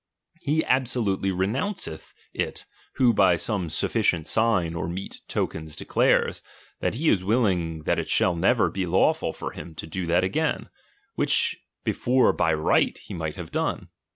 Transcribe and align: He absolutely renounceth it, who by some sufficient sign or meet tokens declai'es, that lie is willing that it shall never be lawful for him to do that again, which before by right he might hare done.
He 0.41 0.65
absolutely 0.65 1.29
renounceth 1.29 2.15
it, 2.33 2.65
who 2.95 3.13
by 3.13 3.35
some 3.35 3.69
sufficient 3.69 4.25
sign 4.25 4.73
or 4.73 4.87
meet 4.89 5.21
tokens 5.27 5.77
declai'es, 5.77 6.41
that 6.79 6.95
lie 6.95 7.05
is 7.07 7.23
willing 7.23 7.83
that 7.83 7.99
it 7.99 8.09
shall 8.09 8.35
never 8.35 8.71
be 8.71 8.87
lawful 8.87 9.31
for 9.31 9.51
him 9.51 9.75
to 9.75 9.85
do 9.85 10.07
that 10.07 10.23
again, 10.23 10.69
which 11.13 11.55
before 11.83 12.33
by 12.33 12.51
right 12.51 12.97
he 12.97 13.13
might 13.13 13.35
hare 13.35 13.45
done. 13.45 13.89